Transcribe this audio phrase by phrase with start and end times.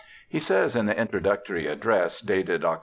[0.27, 2.79] He says in the introductory address, dated Oct.